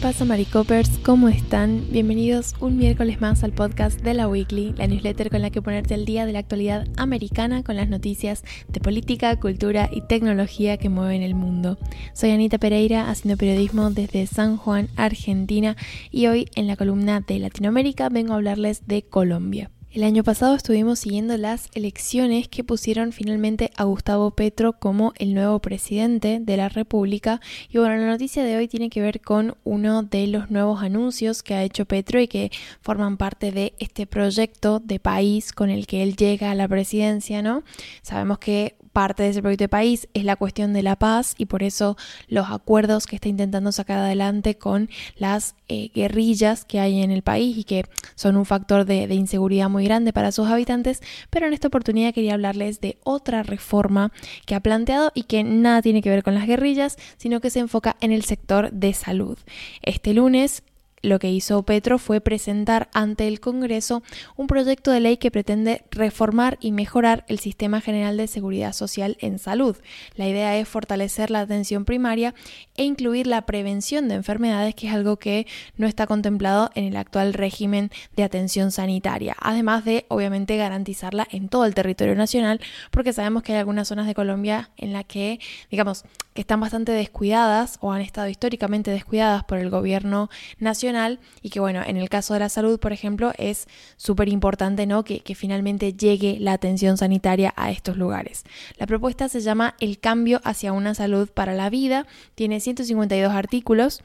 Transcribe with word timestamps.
pasa 0.00 0.24
Maricopers? 0.24 0.98
¿Cómo 1.04 1.28
están? 1.28 1.84
Bienvenidos 1.90 2.54
un 2.60 2.78
miércoles 2.78 3.20
más 3.20 3.44
al 3.44 3.52
podcast 3.52 4.00
de 4.00 4.14
la 4.14 4.28
Weekly, 4.28 4.72
la 4.78 4.86
newsletter 4.86 5.28
con 5.28 5.42
la 5.42 5.50
que 5.50 5.60
ponerte 5.60 5.92
al 5.92 6.06
día 6.06 6.24
de 6.24 6.32
la 6.32 6.38
actualidad 6.38 6.86
americana 6.96 7.62
con 7.62 7.76
las 7.76 7.88
noticias 7.90 8.42
de 8.68 8.80
política, 8.80 9.38
cultura 9.38 9.90
y 9.92 10.00
tecnología 10.00 10.78
que 10.78 10.88
mueven 10.88 11.20
el 11.20 11.34
mundo. 11.34 11.76
Soy 12.14 12.30
Anita 12.30 12.56
Pereira, 12.56 13.10
haciendo 13.10 13.36
periodismo 13.36 13.90
desde 13.90 14.26
San 14.26 14.56
Juan, 14.56 14.88
Argentina, 14.96 15.76
y 16.10 16.28
hoy 16.28 16.48
en 16.54 16.66
la 16.66 16.76
columna 16.76 17.20
de 17.20 17.38
Latinoamérica 17.38 18.08
vengo 18.08 18.32
a 18.32 18.36
hablarles 18.36 18.86
de 18.86 19.02
Colombia. 19.02 19.70
El 19.92 20.04
año 20.04 20.22
pasado 20.22 20.54
estuvimos 20.54 21.00
siguiendo 21.00 21.36
las 21.36 21.68
elecciones 21.74 22.46
que 22.46 22.62
pusieron 22.62 23.10
finalmente 23.10 23.72
a 23.76 23.82
Gustavo 23.82 24.30
Petro 24.30 24.72
como 24.72 25.12
el 25.18 25.34
nuevo 25.34 25.58
presidente 25.58 26.38
de 26.40 26.56
la 26.56 26.68
República 26.68 27.40
y 27.68 27.78
bueno, 27.78 27.96
la 27.96 28.06
noticia 28.06 28.44
de 28.44 28.56
hoy 28.56 28.68
tiene 28.68 28.88
que 28.88 29.00
ver 29.00 29.20
con 29.20 29.56
uno 29.64 30.04
de 30.04 30.28
los 30.28 30.48
nuevos 30.48 30.80
anuncios 30.84 31.42
que 31.42 31.54
ha 31.54 31.64
hecho 31.64 31.86
Petro 31.86 32.20
y 32.20 32.28
que 32.28 32.52
forman 32.82 33.16
parte 33.16 33.50
de 33.50 33.74
este 33.80 34.06
proyecto 34.06 34.78
de 34.78 35.00
país 35.00 35.50
con 35.52 35.70
el 35.70 35.88
que 35.88 36.04
él 36.04 36.14
llega 36.14 36.52
a 36.52 36.54
la 36.54 36.68
presidencia, 36.68 37.42
¿no? 37.42 37.64
Sabemos 38.02 38.38
que 38.38 38.76
parte 38.92 39.22
de 39.22 39.30
ese 39.30 39.40
proyecto 39.40 39.64
de 39.64 39.68
país 39.68 40.08
es 40.14 40.24
la 40.24 40.36
cuestión 40.36 40.72
de 40.72 40.82
la 40.82 40.96
paz 40.96 41.34
y 41.38 41.46
por 41.46 41.62
eso 41.62 41.96
los 42.28 42.50
acuerdos 42.50 43.06
que 43.06 43.16
está 43.16 43.28
intentando 43.28 43.72
sacar 43.72 43.98
adelante 43.98 44.56
con 44.56 44.90
las 45.16 45.54
eh, 45.68 45.90
guerrillas 45.94 46.64
que 46.64 46.80
hay 46.80 47.02
en 47.02 47.10
el 47.10 47.22
país 47.22 47.56
y 47.56 47.64
que 47.64 47.84
son 48.14 48.36
un 48.36 48.46
factor 48.46 48.84
de, 48.84 49.06
de 49.06 49.14
inseguridad 49.14 49.68
muy 49.68 49.84
grande 49.84 50.12
para 50.12 50.32
sus 50.32 50.48
habitantes, 50.48 51.02
pero 51.30 51.46
en 51.46 51.52
esta 51.52 51.68
oportunidad 51.68 52.14
quería 52.14 52.34
hablarles 52.34 52.80
de 52.80 52.98
otra 53.04 53.42
reforma 53.42 54.12
que 54.46 54.54
ha 54.54 54.60
planteado 54.60 55.12
y 55.14 55.24
que 55.24 55.44
nada 55.44 55.82
tiene 55.82 56.02
que 56.02 56.10
ver 56.10 56.22
con 56.22 56.34
las 56.34 56.46
guerrillas, 56.46 56.96
sino 57.16 57.40
que 57.40 57.50
se 57.50 57.60
enfoca 57.60 57.96
en 58.00 58.12
el 58.12 58.24
sector 58.24 58.70
de 58.72 58.92
salud. 58.92 59.38
Este 59.82 60.14
lunes 60.14 60.62
lo 61.02 61.18
que 61.18 61.30
hizo 61.30 61.62
Petro 61.62 61.98
fue 61.98 62.20
presentar 62.20 62.88
ante 62.92 63.26
el 63.26 63.40
Congreso 63.40 64.02
un 64.36 64.46
proyecto 64.46 64.90
de 64.90 65.00
ley 65.00 65.16
que 65.16 65.30
pretende 65.30 65.84
reformar 65.90 66.58
y 66.60 66.72
mejorar 66.72 67.24
el 67.28 67.38
sistema 67.38 67.80
general 67.80 68.16
de 68.16 68.26
seguridad 68.26 68.72
social 68.72 69.16
en 69.20 69.38
salud. 69.38 69.76
La 70.14 70.28
idea 70.28 70.56
es 70.56 70.68
fortalecer 70.68 71.30
la 71.30 71.40
atención 71.40 71.84
primaria 71.84 72.34
e 72.76 72.84
incluir 72.84 73.26
la 73.26 73.46
prevención 73.46 74.08
de 74.08 74.14
enfermedades, 74.16 74.74
que 74.74 74.88
es 74.88 74.94
algo 74.94 75.16
que 75.16 75.46
no 75.76 75.86
está 75.86 76.06
contemplado 76.06 76.70
en 76.74 76.84
el 76.84 76.96
actual 76.96 77.34
régimen 77.34 77.90
de 78.16 78.22
atención 78.22 78.70
sanitaria, 78.70 79.36
además 79.40 79.84
de 79.84 80.04
obviamente 80.08 80.56
garantizarla 80.56 81.26
en 81.30 81.48
todo 81.48 81.64
el 81.64 81.74
territorio 81.74 82.14
nacional, 82.14 82.60
porque 82.90 83.12
sabemos 83.12 83.42
que 83.42 83.52
hay 83.52 83.58
algunas 83.58 83.88
zonas 83.88 84.06
de 84.06 84.14
Colombia 84.14 84.70
en 84.76 84.92
las 84.92 85.04
que, 85.04 85.40
digamos, 85.70 86.04
que 86.40 86.42
están 86.42 86.60
bastante 86.60 86.92
descuidadas 86.92 87.76
o 87.82 87.92
han 87.92 88.00
estado 88.00 88.26
históricamente 88.26 88.90
descuidadas 88.90 89.44
por 89.44 89.58
el 89.58 89.68
gobierno 89.68 90.30
nacional 90.58 91.20
y 91.42 91.50
que 91.50 91.60
bueno, 91.60 91.82
en 91.86 91.98
el 91.98 92.08
caso 92.08 92.32
de 92.32 92.40
la 92.40 92.48
salud, 92.48 92.80
por 92.80 92.94
ejemplo, 92.94 93.32
es 93.36 93.68
súper 93.98 94.30
importante 94.30 94.86
¿no? 94.86 95.04
Que, 95.04 95.20
que 95.20 95.34
finalmente 95.34 95.92
llegue 95.92 96.38
la 96.40 96.54
atención 96.54 96.96
sanitaria 96.96 97.52
a 97.56 97.70
estos 97.70 97.98
lugares. 97.98 98.44
La 98.78 98.86
propuesta 98.86 99.28
se 99.28 99.42
llama 99.42 99.74
El 99.80 99.98
cambio 99.98 100.40
hacia 100.42 100.72
una 100.72 100.94
salud 100.94 101.28
para 101.28 101.52
la 101.52 101.68
vida, 101.68 102.06
tiene 102.36 102.60
152 102.60 103.34
artículos 103.34 104.02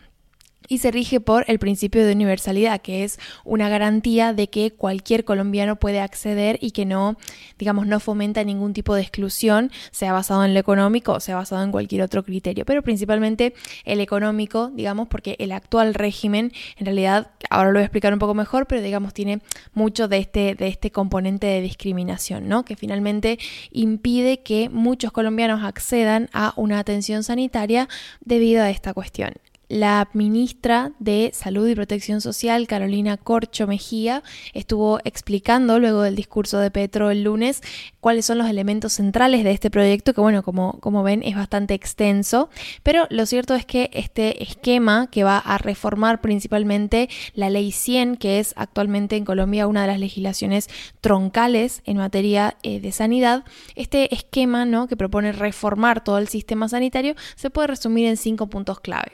y 0.67 0.79
se 0.79 0.91
rige 0.91 1.19
por 1.19 1.45
el 1.47 1.59
principio 1.59 2.05
de 2.05 2.13
universalidad, 2.13 2.81
que 2.81 3.03
es 3.03 3.19
una 3.43 3.69
garantía 3.69 4.33
de 4.33 4.49
que 4.49 4.71
cualquier 4.71 5.25
colombiano 5.25 5.77
puede 5.77 5.99
acceder 5.99 6.57
y 6.61 6.71
que 6.71 6.85
no, 6.85 7.17
digamos, 7.57 7.87
no 7.87 7.99
fomenta 7.99 8.43
ningún 8.43 8.73
tipo 8.73 8.95
de 8.95 9.01
exclusión, 9.01 9.71
sea 9.91 10.13
basado 10.13 10.45
en 10.45 10.53
lo 10.53 10.59
económico 10.59 11.13
o 11.13 11.19
sea 11.19 11.35
basado 11.35 11.63
en 11.63 11.71
cualquier 11.71 12.01
otro 12.01 12.23
criterio, 12.23 12.65
pero 12.65 12.81
principalmente 12.81 13.53
el 13.83 14.01
económico, 14.01 14.69
digamos, 14.69 15.07
porque 15.07 15.35
el 15.39 15.51
actual 15.51 15.93
régimen, 15.93 16.51
en 16.77 16.85
realidad, 16.85 17.31
ahora 17.49 17.69
lo 17.69 17.73
voy 17.75 17.81
a 17.83 17.85
explicar 17.85 18.13
un 18.13 18.19
poco 18.19 18.33
mejor, 18.33 18.67
pero 18.67 18.81
digamos, 18.81 19.13
tiene 19.13 19.41
mucho 19.73 20.07
de 20.07 20.17
este, 20.17 20.55
de 20.55 20.67
este 20.67 20.91
componente 20.91 21.47
de 21.47 21.61
discriminación, 21.61 22.47
¿no? 22.47 22.65
Que 22.65 22.75
finalmente 22.75 23.39
impide 23.71 24.41
que 24.41 24.69
muchos 24.69 25.11
colombianos 25.11 25.63
accedan 25.63 26.29
a 26.33 26.53
una 26.55 26.79
atención 26.79 27.23
sanitaria 27.23 27.87
debido 28.21 28.63
a 28.63 28.69
esta 28.69 28.93
cuestión. 28.93 29.33
La 29.67 30.09
ministra 30.13 30.91
de 30.99 31.31
Salud 31.33 31.67
y 31.67 31.73
Protección 31.73 32.21
Social, 32.21 32.67
Carolina 32.67 33.17
Corcho 33.17 33.65
Mejía, 33.65 34.21
estuvo 34.53 34.99
explicando 35.05 35.79
luego 35.79 36.03
del 36.03 36.15
discurso 36.15 36.59
de 36.59 36.69
Petro 36.69 37.09
el 37.09 37.23
lunes 37.23 37.61
cuáles 37.99 38.27
son 38.27 38.37
los 38.37 38.47
elementos 38.47 38.93
centrales 38.93 39.43
de 39.43 39.51
este 39.51 39.71
proyecto, 39.71 40.13
que 40.13 40.21
bueno, 40.21 40.43
como, 40.43 40.79
como 40.81 41.01
ven 41.01 41.23
es 41.23 41.35
bastante 41.35 41.73
extenso, 41.73 42.49
pero 42.83 43.07
lo 43.09 43.25
cierto 43.25 43.55
es 43.55 43.65
que 43.65 43.89
este 43.93 44.43
esquema 44.43 45.07
que 45.09 45.23
va 45.23 45.39
a 45.39 45.57
reformar 45.57 46.21
principalmente 46.21 47.09
la 47.33 47.49
ley 47.49 47.71
100, 47.71 48.17
que 48.17 48.39
es 48.39 48.53
actualmente 48.57 49.15
en 49.15 49.25
Colombia 49.25 49.65
una 49.65 49.81
de 49.81 49.87
las 49.87 49.99
legislaciones 49.99 50.69
troncales 51.01 51.81
en 51.85 51.97
materia 51.97 52.57
eh, 52.61 52.79
de 52.79 52.91
sanidad, 52.91 53.43
este 53.75 54.13
esquema 54.13 54.65
¿no? 54.65 54.87
que 54.87 54.95
propone 54.95 55.31
reformar 55.31 56.03
todo 56.03 56.19
el 56.19 56.27
sistema 56.27 56.69
sanitario 56.69 57.15
se 57.35 57.49
puede 57.49 57.67
resumir 57.67 58.05
en 58.07 58.17
cinco 58.17 58.47
puntos 58.47 58.79
clave. 58.79 59.13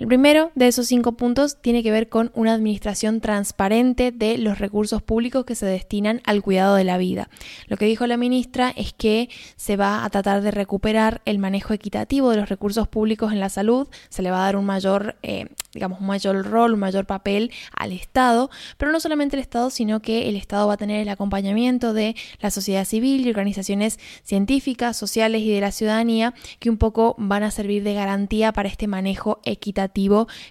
El 0.00 0.06
primero 0.06 0.50
de 0.54 0.66
esos 0.66 0.86
cinco 0.86 1.12
puntos 1.12 1.60
tiene 1.60 1.82
que 1.82 1.90
ver 1.90 2.08
con 2.08 2.32
una 2.34 2.54
administración 2.54 3.20
transparente 3.20 4.12
de 4.12 4.38
los 4.38 4.58
recursos 4.58 5.02
públicos 5.02 5.44
que 5.44 5.54
se 5.54 5.66
destinan 5.66 6.22
al 6.24 6.40
cuidado 6.40 6.74
de 6.74 6.84
la 6.84 6.96
vida. 6.96 7.28
Lo 7.66 7.76
que 7.76 7.84
dijo 7.84 8.06
la 8.06 8.16
ministra 8.16 8.72
es 8.74 8.94
que 8.94 9.28
se 9.56 9.76
va 9.76 10.02
a 10.02 10.08
tratar 10.08 10.40
de 10.40 10.52
recuperar 10.52 11.20
el 11.26 11.38
manejo 11.38 11.74
equitativo 11.74 12.30
de 12.30 12.38
los 12.38 12.48
recursos 12.48 12.88
públicos 12.88 13.30
en 13.30 13.40
la 13.40 13.50
salud, 13.50 13.88
se 14.08 14.22
le 14.22 14.30
va 14.30 14.38
a 14.38 14.44
dar 14.46 14.56
un 14.56 14.64
mayor, 14.64 15.16
eh, 15.22 15.50
digamos, 15.74 16.00
un 16.00 16.06
mayor 16.06 16.46
rol, 16.46 16.72
un 16.72 16.80
mayor 16.80 17.04
papel 17.04 17.50
al 17.76 17.92
Estado, 17.92 18.48
pero 18.78 18.92
no 18.92 19.00
solamente 19.00 19.36
el 19.36 19.42
Estado, 19.42 19.68
sino 19.68 20.00
que 20.00 20.30
el 20.30 20.36
Estado 20.36 20.66
va 20.66 20.74
a 20.74 20.78
tener 20.78 21.02
el 21.02 21.10
acompañamiento 21.10 21.92
de 21.92 22.16
la 22.40 22.50
sociedad 22.50 22.86
civil 22.86 23.26
y 23.26 23.28
organizaciones 23.28 23.98
científicas, 24.22 24.96
sociales 24.96 25.42
y 25.42 25.52
de 25.52 25.60
la 25.60 25.72
ciudadanía 25.72 26.32
que 26.58 26.70
un 26.70 26.78
poco 26.78 27.16
van 27.18 27.42
a 27.42 27.50
servir 27.50 27.82
de 27.82 27.92
garantía 27.92 28.54
para 28.54 28.70
este 28.70 28.86
manejo 28.86 29.42
equitativo 29.44 29.89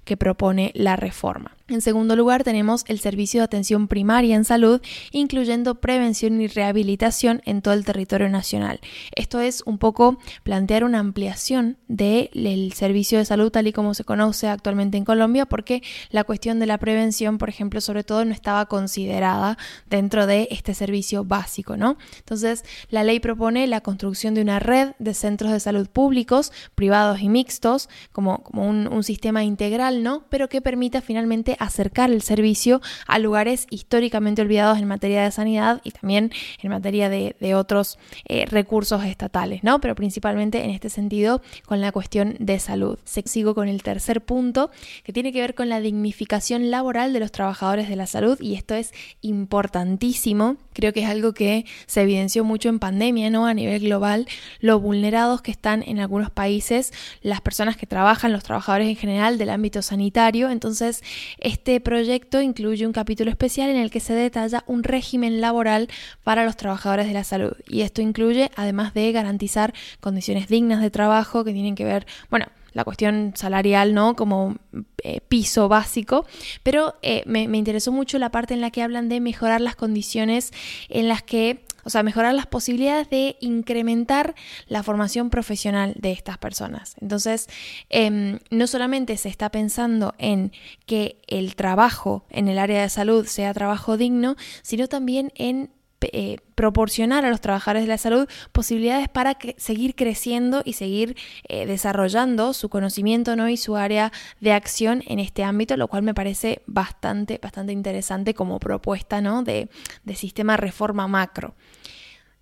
que 0.04 0.18
propone 0.18 0.72
la 0.76 0.96
reforma. 0.96 1.59
En 1.70 1.82
segundo 1.82 2.16
lugar, 2.16 2.44
tenemos 2.44 2.84
el 2.88 3.00
servicio 3.00 3.42
de 3.42 3.46
atención 3.46 3.88
primaria 3.88 4.36
en 4.36 4.44
salud, 4.44 4.82
incluyendo 5.12 5.76
prevención 5.76 6.42
y 6.42 6.48
rehabilitación 6.48 7.44
en 7.46 7.62
todo 7.62 7.76
el 7.76 7.86
territorio 7.86 8.28
nacional. 8.28 8.80
Esto 9.16 9.40
es 9.40 9.62
un 9.68 9.78
poco 9.78 10.18
plantear 10.42 10.84
una 10.84 10.98
ampliación 10.98 11.78
del 11.88 12.74
servicio 12.74 13.20
de 13.20 13.26
salud 13.26 13.52
tal 13.52 13.68
y 13.68 13.74
como 13.74 13.94
se 13.94 14.04
conoce 14.04 14.48
actualmente 14.48 14.98
en 14.98 15.06
Colombia, 15.06 15.46
porque 15.46 15.84
la 16.10 16.24
cuestión 16.24 16.60
de 16.60 16.66
la 16.66 16.80
prevención, 16.80 17.38
por 17.38 17.50
ejemplo, 17.50 17.82
sobre 17.82 18.04
todo 18.04 18.26
no 18.26 18.34
estaba 18.34 18.66
considerada 18.66 19.58
dentro 19.88 20.26
de 20.26 20.48
este 20.50 20.74
servicio 20.74 21.24
básico, 21.24 21.78
¿no? 21.78 21.98
Entonces, 22.18 22.64
la 22.90 23.04
ley 23.04 23.20
propone 23.20 23.68
la 23.68 23.82
construcción 23.82 24.34
de 24.34 24.42
una 24.42 24.58
red 24.58 24.94
de 24.98 25.14
centros 25.14 25.52
de 25.52 25.60
salud 25.60 25.88
públicos, 25.88 26.52
privados 26.74 27.22
y 27.22 27.30
mixtos, 27.30 27.90
como, 28.12 28.42
como 28.42 28.68
un, 28.68 28.88
un 28.88 29.04
sistema 29.04 29.44
integral, 29.44 30.02
¿no? 30.02 30.24
Pero 30.30 30.50
que 30.50 30.62
permita 30.62 31.02
finalmente 31.02 31.58
acercar 31.60 32.10
el 32.10 32.22
servicio 32.22 32.82
a 33.08 33.20
lugares 33.20 33.68
históricamente 33.70 34.42
olvidados 34.42 34.80
en 34.80 34.88
materia 34.88 35.24
de 35.24 35.32
sanidad 35.32 35.82
y 35.84 35.92
también 35.92 36.32
en 36.62 36.70
materia 36.70 37.10
de, 37.10 37.36
otros 37.56 37.98
eh, 38.26 38.46
recursos 38.46 39.04
estatales, 39.04 39.64
¿no? 39.64 39.82
Pero 39.82 39.96
principalmente 39.96 40.64
en 40.64 40.70
este 40.70 40.90
sentido 40.90 41.42
con 41.66 41.82
la 41.82 41.92
cuestión 41.92 42.36
de 42.40 42.60
salud. 42.60 42.98
Sigo 43.06 43.56
con 43.56 43.68
el 43.68 43.82
tercer 43.84 44.22
punto 44.22 44.70
que 45.04 45.12
tiene 45.12 45.34
que 45.34 45.42
ver 45.42 45.56
con 45.56 45.68
la 45.68 45.82
dignificación 45.82 46.70
laboral 46.72 47.12
de 47.12 47.20
los 47.20 47.32
trabajadores 47.32 47.90
de 47.90 47.96
la 47.96 48.06
salud 48.06 48.40
y 48.40 48.56
esto 48.56 48.76
es 48.76 48.94
importantísimo. 49.22 50.58
Creo 50.74 50.94
que 50.94 51.02
es 51.02 51.10
algo 51.10 51.34
que 51.34 51.66
se 51.88 52.02
evidenció 52.02 52.44
mucho 52.44 52.70
en 52.70 52.80
pandemia, 52.80 53.30
¿no? 53.30 53.48
A 53.48 53.54
nivel 53.54 53.82
global, 53.82 54.28
lo 54.60 54.80
vulnerados 54.80 55.42
que 55.42 55.52
están 55.52 55.84
en 55.84 56.00
algunos 56.00 56.30
países 56.30 56.94
las 57.22 57.42
personas 57.42 57.78
que 57.78 57.86
trabajan, 57.86 58.32
los 58.32 58.44
trabajadores 58.44 58.88
en 58.88 58.96
general 58.96 59.38
del 59.38 59.50
ámbito 59.50 59.82
sanitario. 59.82 60.50
Entonces, 60.50 61.04
este 61.50 61.80
proyecto 61.82 62.42
incluye 62.42 62.86
un 62.86 62.94
capítulo 62.94 63.30
especial 63.30 63.70
en 63.70 63.78
el 63.78 63.92
que 63.92 64.00
se 64.00 64.14
detalla 64.14 64.64
un 64.68 64.84
régimen 64.84 65.42
laboral 65.42 65.90
para 66.24 66.46
los 66.46 66.56
trabajadores 66.56 67.08
de 67.08 67.14
la 67.14 67.24
salud. 67.24 67.54
Y 67.68 67.82
esto 67.82 68.02
incluye, 68.02 68.52
además 68.56 68.94
de 68.94 69.12
garantizar 69.12 69.74
condiciones 70.00 70.48
dignas 70.48 70.82
de 70.82 70.92
trabajo 70.92 71.44
que 71.44 71.54
tienen 71.54 71.76
que 71.76 71.86
ver, 71.86 72.06
bueno, 72.30 72.46
la 72.74 72.84
cuestión 72.84 73.34
salarial, 73.36 73.94
¿no? 73.94 74.16
Como 74.16 74.56
eh, 75.04 75.22
piso 75.28 75.68
básico, 75.68 76.26
pero 76.64 76.96
eh, 77.02 77.24
me, 77.26 77.48
me, 77.48 77.58
interesó 77.58 77.92
mucho 77.92 78.20
la 78.20 78.30
parte 78.30 78.54
en 78.54 78.62
la 78.62 78.70
que 78.72 78.84
hablan 78.84 79.10
de 79.10 79.20
mejorar 79.20 79.60
las 79.60 79.76
condiciones 79.76 80.52
en 80.88 81.08
las 81.08 81.24
que 81.24 81.64
o 81.90 81.92
sea, 81.92 82.04
mejorar 82.04 82.36
las 82.36 82.46
posibilidades 82.46 83.10
de 83.10 83.36
incrementar 83.40 84.36
la 84.68 84.84
formación 84.84 85.32
profesional 85.32 85.96
de 85.98 86.12
estas 86.12 86.38
personas. 86.38 86.96
Entonces, 87.02 87.48
em, 87.90 88.38
no 88.52 88.68
solamente 88.68 89.18
se 89.18 89.28
está 89.28 89.50
pensando 89.50 90.14
en 90.20 90.52
que 90.86 91.20
el 91.26 91.56
trabajo 91.56 92.26
en 92.30 92.48
el 92.48 92.60
área 92.60 92.84
de 92.84 92.90
salud 92.90 93.26
sea 93.26 93.56
trabajo 93.56 93.98
digno, 93.98 94.36
sino 94.62 94.88
también 94.88 95.32
en 95.34 95.72
eh, 96.02 96.38
proporcionar 96.56 97.26
a 97.26 97.30
los 97.30 97.42
trabajadores 97.42 97.84
de 97.84 97.90
la 97.90 97.98
salud 97.98 98.30
posibilidades 98.54 99.10
para 99.10 99.38
seguir 99.58 99.96
creciendo 99.96 100.62
y 100.64 100.74
seguir 100.74 101.18
eh, 101.48 101.66
desarrollando 101.66 102.54
su 102.54 102.70
conocimiento 102.70 103.36
¿no? 103.36 103.50
y 103.50 103.58
su 103.58 103.76
área 103.76 104.14
de 104.40 104.54
acción 104.54 105.04
en 105.08 105.20
este 105.20 105.44
ámbito, 105.44 105.76
lo 105.76 105.90
cual 105.90 106.04
me 106.04 106.14
parece 106.14 106.62
bastante, 106.68 107.40
bastante 107.42 107.74
interesante 107.74 108.34
como 108.34 108.60
propuesta 108.60 109.20
¿no? 109.20 109.44
de, 109.44 109.70
de 110.06 110.16
sistema 110.16 110.56
reforma 110.56 111.08
macro. 111.08 111.56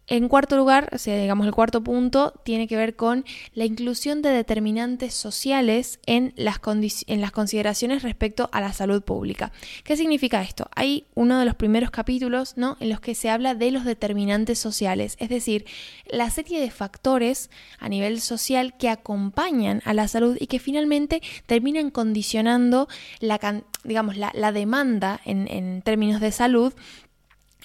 En 0.10 0.30
cuarto 0.30 0.56
lugar, 0.56 0.90
o 0.94 0.98
sea, 0.98 1.20
digamos 1.20 1.46
el 1.48 1.54
cuarto 1.54 1.84
punto, 1.84 2.34
tiene 2.46 2.68
que 2.68 2.78
ver 2.78 2.96
con 2.96 3.26
la 3.54 3.66
inclusión 3.66 4.22
de 4.22 4.30
determinantes 4.30 5.14
sociales 5.14 6.00
en 6.06 6.34
las, 6.38 6.62
en 7.08 7.20
las 7.20 7.32
consideraciones 7.32 8.04
respecto 8.04 8.50
a 8.54 8.62
la 8.62 8.72
salud 8.72 9.04
pública. 9.04 9.52
¿Qué 9.84 9.98
significa 9.98 10.42
esto? 10.42 10.70
Hay 10.76 11.08
uno 11.14 11.40
de 11.40 11.46
los 11.46 11.56
primeros 11.56 11.92
capítulos 11.92 12.54
¿no? 12.56 12.78
en 12.80 12.90
los 12.90 13.02
que 13.02 13.16
se 13.16 13.30
habla 13.30 13.54
de 13.54 13.70
los 13.70 13.84
determinantes 13.84 14.60
sociales, 14.60 15.18
es 15.20 15.28
decir, 15.28 15.66
la 16.10 16.30
serie 16.30 16.62
de 16.62 16.72
factores 16.72 17.50
a 17.78 17.90
nivel 17.90 18.22
social 18.22 18.78
que 18.78 18.88
acompañan 18.88 19.82
a 19.84 19.94
la 19.94 20.08
salud 20.08 20.38
y 20.40 20.48
que 20.48 20.60
finalmente 20.60 21.22
terminan 21.48 21.90
condicionando 21.90 22.88
la, 23.20 23.62
digamos, 23.84 24.16
la, 24.16 24.52
demanda 24.54 25.20
en, 25.26 25.50
en 25.50 25.82
términos 25.82 26.22
de 26.22 26.32
salud 26.32 26.74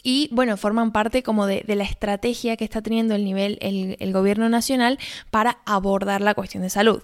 y 0.03 0.29
bueno, 0.33 0.57
forman 0.57 0.93
parte 0.93 1.23
como 1.23 1.47
de, 1.47 1.65
la 1.67 1.85
estrategia 1.85 2.57
que 2.57 2.65
está 2.65 2.83
teniendo 2.83 3.15
el 3.15 3.25
nivel 3.25 3.59
el, 3.61 4.13
gobierno 4.13 4.49
nacional 4.49 4.99
para 5.31 5.59
abordar 5.65 6.21
la 6.21 6.35
cuestión 6.35 6.63
de 6.63 6.71
salud. 6.71 7.03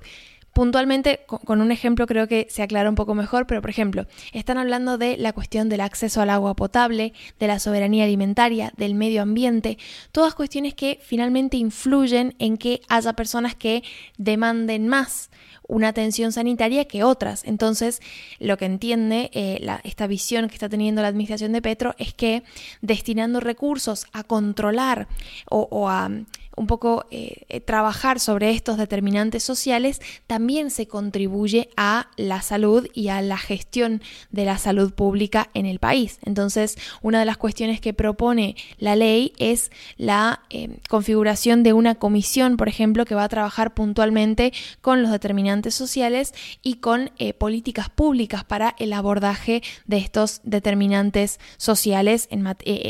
Puntualmente, 0.52 1.20
con 1.26 1.60
un 1.60 1.70
ejemplo 1.70 2.06
creo 2.06 2.26
que 2.26 2.48
se 2.50 2.62
aclara 2.62 2.88
un 2.88 2.96
poco 2.96 3.14
mejor, 3.14 3.46
pero 3.46 3.60
por 3.60 3.70
ejemplo, 3.70 4.06
están 4.32 4.58
hablando 4.58 4.98
de 4.98 5.16
la 5.16 5.32
cuestión 5.32 5.68
del 5.68 5.80
acceso 5.80 6.20
al 6.20 6.30
agua 6.30 6.56
potable, 6.56 7.12
de 7.38 7.46
la 7.46 7.60
soberanía 7.60 8.04
alimentaria, 8.04 8.72
del 8.76 8.94
medio 8.94 9.22
ambiente, 9.22 9.78
todas 10.10 10.34
cuestiones 10.34 10.74
que 10.74 10.98
finalmente 11.00 11.56
influyen 11.56 12.34
en 12.40 12.56
que 12.56 12.80
haya 12.88 13.12
personas 13.12 13.54
que 13.54 13.84
demanden 14.16 14.88
más 14.88 15.30
una 15.68 15.88
atención 15.88 16.32
sanitaria 16.32 16.86
que 16.86 17.04
otras. 17.04 17.44
Entonces, 17.44 18.00
lo 18.40 18.56
que 18.56 18.64
entiende 18.64 19.30
eh, 19.32 19.64
esta 19.84 20.06
visión 20.06 20.48
que 20.48 20.54
está 20.54 20.68
teniendo 20.68 21.02
la 21.02 21.08
administración 21.08 21.52
de 21.52 21.62
Petro 21.62 21.94
es 21.98 22.14
que 22.14 22.42
destinando 22.80 23.38
recursos 23.38 24.06
a 24.12 24.24
controlar 24.24 25.06
o 25.50 25.88
a 25.88 26.10
un 26.58 26.66
poco 26.66 27.06
eh, 27.10 27.44
eh, 27.48 27.60
trabajar 27.60 28.20
sobre 28.20 28.50
estos 28.50 28.76
determinantes 28.76 29.44
sociales, 29.44 30.00
también 30.26 30.70
se 30.70 30.88
contribuye 30.88 31.70
a 31.76 32.08
la 32.16 32.42
salud 32.42 32.86
y 32.92 33.08
a 33.08 33.22
la 33.22 33.38
gestión 33.38 34.02
de 34.30 34.44
la 34.44 34.58
salud 34.58 34.92
pública 34.92 35.48
en 35.54 35.66
el 35.66 35.78
país. 35.78 36.18
Entonces, 36.24 36.76
una 37.00 37.20
de 37.20 37.24
las 37.24 37.36
cuestiones 37.36 37.80
que 37.80 37.94
propone 37.94 38.56
la 38.78 38.96
ley 38.96 39.32
es 39.38 39.70
la 39.96 40.42
configuración 40.88 41.62
de 41.62 41.72
una 41.72 41.94
comisión, 41.94 42.56
por 42.56 42.68
ejemplo, 42.68 43.04
que 43.04 43.14
va 43.14 43.24
a 43.24 43.28
trabajar 43.28 43.74
puntualmente 43.74 44.52
con 44.80 45.02
los 45.02 45.12
determinantes 45.12 45.57
sociales 45.74 46.34
y 46.62 46.74
con 46.74 47.10
políticas 47.38 47.88
públicas 47.88 48.44
para 48.44 48.74
el 48.78 48.92
abordaje 48.92 49.62
de 49.86 49.98
estos 49.98 50.40
determinantes 50.44 51.38
sociales, 51.56 52.28
en, 52.30 52.46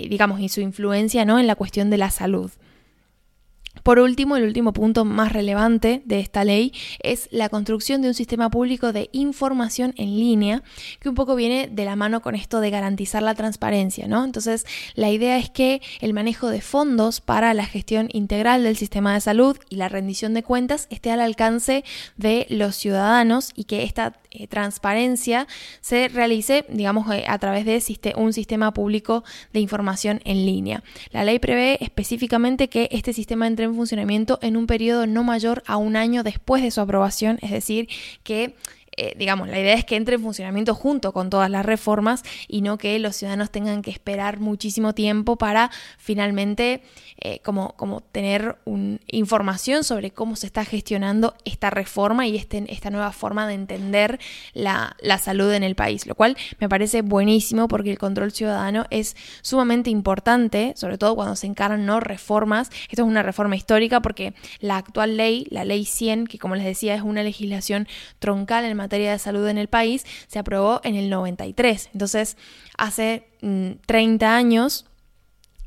digamos, 0.09 0.41
y 0.41 0.49
su 0.49 0.61
influencia 0.61 1.25
¿no? 1.25 1.39
en 1.39 1.47
la 1.47 1.55
cuestión 1.57 1.91
de 1.91 1.99
la 1.99 2.11
salud. 2.11 2.51
Por 3.89 4.01
último, 4.01 4.37
el 4.37 4.45
último 4.45 4.75
punto 4.75 5.07
más 5.07 5.33
relevante 5.33 6.03
de 6.05 6.21
esta 6.21 6.45
ley 6.45 6.75
es 7.03 7.27
la 7.31 7.49
construcción 7.49 8.03
de 8.03 8.09
un 8.09 8.13
sistema 8.13 8.51
público 8.51 8.93
de 8.93 9.09
información 9.13 9.95
en 9.97 10.15
línea, 10.19 10.63
que 11.01 11.09
un 11.09 11.15
poco 11.15 11.35
viene 11.35 11.71
de 11.73 11.87
la 11.87 11.97
mano 11.97 12.21
con 12.21 12.35
esto 12.35 12.61
de 12.61 12.69
garantizar 12.69 13.23
la 13.23 13.35
transparencia, 13.35 14.07
¿no? 14.07 14.27
Entonces, 14.27 14.67
la 14.95 15.09
idea 15.09 15.39
es 15.39 15.49
que 15.49 15.81
el 16.03 16.13
manejo 16.13 16.51
de 16.51 16.61
fondos 16.61 17.23
para 17.23 17.55
la 17.55 17.65
gestión 17.65 18.11
integral 18.13 18.63
del 18.63 18.77
sistema 18.77 19.15
de 19.15 19.23
salud 19.23 19.57
y 19.71 19.77
la 19.77 19.89
rendición 19.89 20.35
de 20.35 20.43
cuentas 20.43 20.87
esté 20.91 21.11
al 21.11 21.23
alcance 21.23 21.83
de 22.19 22.47
los 22.51 22.77
ciudadanos 22.77 23.53
y 23.55 23.65
que 23.65 23.85
esta 23.85 24.21
eh, 24.31 24.49
transparencia 24.49 25.47
se 25.81 26.09
realice, 26.09 26.67
digamos, 26.69 27.11
eh, 27.11 27.25
a 27.27 27.39
través 27.39 27.65
de 27.65 27.83
un 28.17 28.35
sistema 28.35 28.75
público 28.75 29.25
de 29.55 29.61
información 29.61 30.21
en 30.27 30.45
línea. 30.45 30.85
La 31.11 31.25
ley 31.25 31.39
prevé 31.39 31.83
específicamente 31.83 32.69
que 32.69 32.91
este 32.93 33.15
sistema 33.15 33.47
entre 33.47 33.65
en 33.65 33.78
funcionamiento 33.79 34.39
en 34.43 34.57
un 34.57 34.67
periodo 34.67 35.07
no 35.07 35.25
mayor 35.25 35.63
a 35.67 35.77
un 35.77 35.97
año 35.97 36.23
después 36.23 36.63
de 36.63 36.71
su 36.71 36.81
aprobación, 36.81 37.39
es 37.41 37.51
decir, 37.51 37.89
que 38.23 38.55
eh, 39.01 39.15
digamos, 39.17 39.47
la 39.47 39.61
idea 39.61 39.75
es 39.75 39.85
que 39.85 39.95
entre 39.95 40.17
en 40.17 40.23
funcionamiento 40.23 40.75
junto 40.75 41.13
con 41.13 41.31
todas 41.31 41.49
las 41.49 41.65
reformas 41.65 42.25
y 42.49 42.63
no 42.63 42.79
que 42.79 42.99
los 42.99 43.15
ciudadanos 43.15 43.53
tengan 43.53 43.81
que 43.81 43.93
esperar 43.93 44.41
muchísimo 44.41 44.93
tiempo 44.93 45.37
para 45.37 45.71
finalmente 45.99 46.83
eh, 47.19 47.39
como, 47.45 47.77
como 47.77 48.01
tener 48.01 48.57
información 49.07 49.85
sobre 49.85 50.11
cómo 50.11 50.35
se 50.35 50.47
está 50.47 50.65
gestionando 50.65 51.37
esta 51.45 51.71
reforma 51.71 52.27
y 52.27 52.37
este, 52.37 52.65
esta 52.73 52.91
nueva 52.91 53.13
forma 53.13 53.47
de 53.47 53.55
entender 53.55 54.19
la, 54.53 54.97
la 55.01 55.19
salud 55.19 55.53
en 55.53 55.63
el 55.63 55.77
país, 55.77 56.05
lo 56.05 56.17
cual 56.17 56.37
me 56.59 56.69
parece 56.69 57.03
buenísimo 57.03 57.69
porque 57.69 57.93
el 57.93 57.99
control 57.99 58.33
ciudadano 58.33 58.87
es 58.91 59.17
sumamente 59.43 59.91
importante, 59.91 60.73
sobre 60.75 60.99
todo 60.99 61.15
cuando 61.15 61.37
se 61.37 61.47
encaran 61.47 61.87
no 61.87 62.01
reformas. 62.01 62.71
Esto 62.91 63.03
es 63.03 63.09
una 63.09 63.23
reforma 63.23 63.55
histórica 63.55 64.03
porque 64.03 64.35
la 64.59 64.77
actual 64.77 65.17
ley, 65.17 65.47
la 65.51 65.65
ley 65.65 65.85
100, 65.85 66.27
que 66.27 66.39
como 66.39 66.57
les 66.57 66.65
decía 66.65 66.97
es 66.97 67.03
una 67.03 67.23
legislación 67.23 67.87
troncal 68.19 68.65
en 68.65 68.77
materia 68.77 68.88
materia 68.89 69.13
de 69.13 69.19
salud 69.19 69.47
en 69.49 69.59
el 69.59 69.69
país 69.69 70.07
se 70.29 70.39
aprobó 70.39 70.81
en 70.83 70.95
el 70.95 71.11
93. 71.11 71.91
Entonces, 71.93 72.39
hace 72.79 73.29
30 73.87 74.27
mm, 74.27 74.31
años 74.31 74.87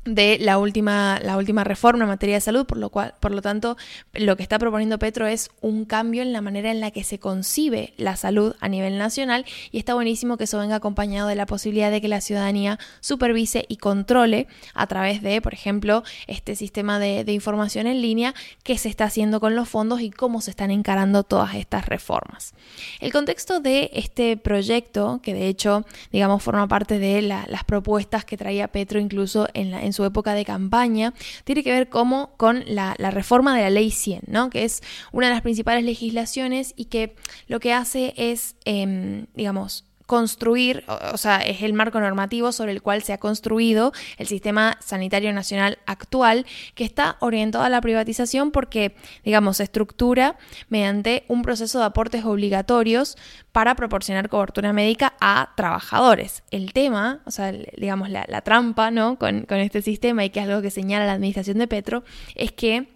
de 0.04 0.38
la 0.40 0.58
última, 0.58 1.20
la 1.22 1.36
última 1.36 1.64
reforma 1.64 2.04
en 2.04 2.08
materia 2.08 2.36
de 2.36 2.40
salud, 2.40 2.66
por 2.66 2.78
lo, 2.78 2.90
cual, 2.90 3.14
por 3.20 3.30
lo 3.30 3.40
tanto, 3.40 3.76
lo 4.12 4.36
que 4.36 4.42
está 4.42 4.58
proponiendo 4.58 4.98
Petro 4.98 5.26
es 5.26 5.50
un 5.60 5.84
cambio 5.84 6.22
en 6.22 6.32
la 6.32 6.40
manera 6.40 6.70
en 6.70 6.80
la 6.80 6.90
que 6.90 7.04
se 7.04 7.18
concibe 7.18 7.94
la 7.96 8.16
salud 8.16 8.54
a 8.60 8.68
nivel 8.68 8.98
nacional 8.98 9.44
y 9.70 9.78
está 9.78 9.94
buenísimo 9.94 10.36
que 10.36 10.44
eso 10.44 10.58
venga 10.58 10.76
acompañado 10.76 11.28
de 11.28 11.36
la 11.36 11.46
posibilidad 11.46 11.90
de 11.90 12.00
que 12.00 12.08
la 12.08 12.20
ciudadanía 12.20 12.78
supervise 13.00 13.64
y 13.68 13.76
controle 13.76 14.48
a 14.74 14.86
través 14.86 15.22
de, 15.22 15.40
por 15.40 15.54
ejemplo, 15.54 16.02
este 16.26 16.56
sistema 16.56 16.98
de, 16.98 17.24
de 17.24 17.32
información 17.32 17.86
en 17.86 18.02
línea 18.02 18.34
qué 18.64 18.78
se 18.78 18.88
está 18.88 19.04
haciendo 19.04 19.40
con 19.40 19.54
los 19.54 19.68
fondos 19.68 20.00
y 20.00 20.10
cómo 20.10 20.40
se 20.40 20.50
están 20.50 20.70
encarando 20.70 21.22
todas 21.22 21.54
estas 21.54 21.86
reformas. 21.86 22.54
El 23.00 23.12
contexto 23.12 23.60
de 23.60 23.90
este 23.92 24.36
proyecto, 24.36 25.20
que 25.22 25.34
de 25.34 25.48
hecho, 25.48 25.84
digamos, 26.10 26.42
forma 26.42 26.66
parte 26.66 26.98
de 26.98 27.22
las 27.22 27.64
propuestas 27.64 28.24
que 28.24 28.36
traía 28.36 28.68
Petro 28.68 28.98
incluso 28.98 29.48
en, 29.54 29.70
la, 29.70 29.91
su 29.92 30.04
época 30.04 30.34
de 30.34 30.44
campaña, 30.44 31.14
tiene 31.44 31.62
que 31.62 31.72
ver 31.72 31.88
como 31.88 32.36
con 32.36 32.64
la, 32.66 32.94
reforma 32.94 33.54
de 33.54 33.62
la 33.62 33.70
ley 33.70 33.90
100, 33.90 34.22
¿no? 34.26 34.50
que 34.50 34.64
es 34.64 34.82
una 35.12 35.28
de 35.28 35.34
las 35.34 35.42
principales 35.42 35.84
legislaciones 35.84 36.72
y 36.76 36.86
que 36.86 37.14
lo 37.46 37.60
que 37.60 37.72
hace 37.72 38.14
es, 38.16 38.56
em, 38.64 39.26
digamos, 39.34 39.84
construir, 40.12 40.84
o 41.14 41.16
sea, 41.16 41.38
es 41.38 41.62
el 41.62 41.72
marco 41.72 41.98
normativo 41.98 42.52
sobre 42.52 42.72
el 42.72 42.82
cual 42.82 43.02
se 43.02 43.14
ha 43.14 43.18
construido 43.18 43.94
el 44.18 44.26
sistema 44.26 44.76
sanitario 44.78 45.32
nacional 45.32 45.78
actual, 45.86 46.44
que 46.74 46.84
está 46.84 47.16
orientado 47.20 47.64
a 47.64 47.70
la 47.70 47.80
privatización 47.80 48.50
porque, 48.50 48.94
digamos, 49.24 49.56
se 49.56 49.62
estructura 49.62 50.36
mediante 50.68 51.24
un 51.28 51.40
proceso 51.40 51.78
de 51.78 51.86
aportes 51.86 52.26
obligatorios 52.26 53.16
para 53.52 53.74
proporcionar 53.74 54.28
cobertura 54.28 54.74
médica 54.74 55.14
a 55.18 55.54
trabajadores. 55.56 56.42
El 56.50 56.74
tema, 56.74 57.22
o 57.24 57.30
sea, 57.30 57.50
digamos, 57.78 58.10
la, 58.10 58.42
trampa, 58.42 58.90
¿no? 58.90 59.18
Con, 59.18 59.46
con 59.46 59.60
este 59.60 59.80
sistema 59.80 60.26
y 60.26 60.28
que 60.28 60.40
es 60.40 60.46
algo 60.46 60.60
que 60.60 60.70
señala 60.70 61.06
la 61.06 61.14
administración 61.14 61.56
de 61.56 61.68
Petro, 61.68 62.04
es 62.34 62.52
que 62.52 62.91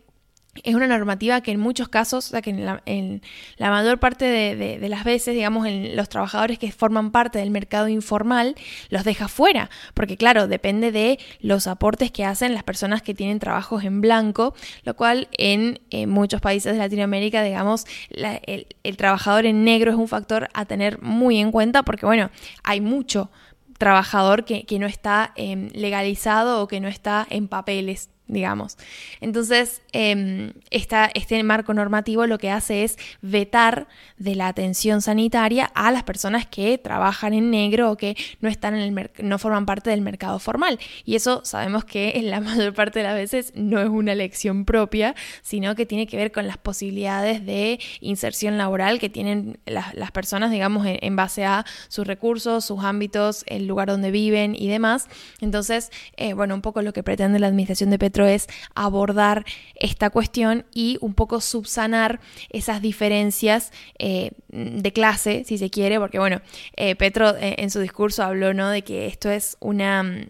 es 0.65 0.75
una 0.75 0.87
normativa 0.87 1.41
que 1.41 1.53
en 1.53 1.61
muchos 1.61 1.89
casos, 1.89 2.27
o 2.27 2.31
sea, 2.31 2.43
que 2.43 2.51
en 2.51 3.23
la, 3.57 3.71
mayor 3.71 3.99
parte 3.99 4.25
de, 4.25 4.89
las 4.89 5.05
veces, 5.05 5.35
digamos, 5.35 5.67
en 5.67 5.97
los 5.97 6.09
trabajadores 6.09 6.59
que 6.59 6.71
forman 6.73 7.11
parte 7.11 7.39
del 7.39 7.51
mercado 7.51 7.89
informal, 7.89 8.55
los 8.91 9.05
deja 9.05 9.29
fuera, 9.29 9.71
porque 9.95 10.17
claro, 10.17 10.49
depende 10.49 10.93
de 10.93 11.19
los 11.41 11.67
aportes 11.67 12.11
que 12.11 12.25
hacen 12.25 12.55
las 12.55 12.63
personas 12.63 13.03
que 13.03 13.15
tienen 13.15 13.39
trabajos 13.39 13.85
en 13.85 14.01
blanco, 14.01 14.55
lo 14.85 14.95
cual 14.95 15.29
en, 15.33 15.81
muchos 16.09 16.41
países 16.41 16.73
de 16.73 16.79
Latinoamérica, 16.79 17.43
digamos, 17.43 17.87
el, 18.11 18.97
trabajador 18.97 19.47
en 19.47 19.65
negro 19.65 19.91
es 19.91 19.97
un 19.97 20.09
factor 20.09 20.49
a 20.55 20.65
tener 20.65 21.01
muy 21.03 21.39
en 21.39 21.53
cuenta, 21.53 21.83
porque 21.83 22.07
bueno, 22.07 22.31
hay 22.63 22.81
mucho 22.81 23.31
trabajador 23.79 24.45
que, 24.45 24.65
no 24.79 24.87
está 24.87 25.33
em, 25.37 25.69
legalizado 25.73 26.63
o 26.63 26.69
que 26.69 26.81
no 26.81 26.89
está 26.89 27.27
en 27.31 27.49
papeles 27.49 28.11
digamos. 28.28 28.76
Entonces, 29.21 29.83
em, 29.92 30.52
este 30.71 31.42
marco 31.42 31.75
normativo 31.75 32.26
lo 32.26 32.38
que 32.38 32.50
hace 32.50 32.85
es 32.85 32.99
vetar 33.23 33.87
de 34.18 34.35
la 34.35 34.49
atención 34.49 35.00
sanitaria 35.00 35.71
a 35.75 35.90
las 35.90 36.02
personas 36.02 36.47
que 36.47 36.78
trabajan 36.78 37.35
en 37.35 37.50
negro 37.50 37.92
o 37.92 37.97
que 37.97 38.16
no 38.40 38.49
están 38.49 38.75
en 38.75 38.99
el 38.99 39.11
no 39.23 39.38
forman 39.38 39.66
parte 39.66 39.90
del 39.90 40.00
mercado 40.00 40.38
formal. 40.38 40.78
Y 41.04 41.14
eso 41.14 41.42
sabemos 41.45 41.85
que 41.85 42.12
en 42.16 42.30
la 42.30 42.40
mayor 42.40 42.75
parte 42.75 43.00
de 43.00 43.04
las 43.04 43.14
veces 43.14 43.52
no 43.54 43.80
es 43.80 43.88
una 43.88 44.12
elección 44.12 44.64
propia, 44.64 45.14
sino 45.42 45.75
que 45.75 45.87
tiene 45.87 46.06
que 46.06 46.16
ver 46.16 46.33
con 46.33 46.47
las 46.47 46.59
posibilidades 46.59 47.45
de 47.47 47.78
inserción 48.00 48.59
laboral 48.59 48.99
que 48.99 49.09
tienen 49.09 49.59
las, 49.66 50.11
personas, 50.12 50.50
digamos, 50.50 50.87
en, 50.87 51.16
base 51.16 51.45
a 51.45 51.64
sus 51.88 52.06
recursos, 52.06 52.64
sus 52.64 52.83
ámbitos, 52.85 53.45
el 53.47 53.66
lugar 53.66 53.88
donde 53.88 54.11
viven 54.11 54.54
y 54.54 54.68
demás. 54.68 55.09
Entonces, 55.40 55.90
eh, 56.16 56.33
bueno, 56.33 56.54
un 56.54 56.62
poco 56.62 56.83
lo 56.83 56.92
que 56.92 57.02
pretende 57.02 57.38
la 57.38 57.49
administración 57.49 57.90
de 57.90 57.99
Petro 57.99 58.15
es 58.25 58.46
abordar 58.75 59.44
esta 59.75 60.11
cuestión 60.11 60.64
y 60.73 60.96
un 61.00 61.14
poco 61.14 61.40
subsanar 61.40 62.20
esas 62.50 62.80
diferencias 62.80 63.73
eh, 63.99 64.30
de 64.49 64.92
clase, 64.92 65.44
si 65.44 65.58
se 65.58 65.68
quiere, 65.68 65.99
porque 65.99 66.18
bueno, 66.18 66.40
eh, 66.76 66.96
Petro 66.96 67.37
eh, 67.37 67.56
en 67.58 67.70
su 67.70 67.80
discurso 67.80 68.23
habló 68.23 68.54
¿no? 68.54 68.70
de 68.70 68.82
que 68.82 69.06
esto 69.06 69.30
es 69.30 69.56
una 69.61 70.26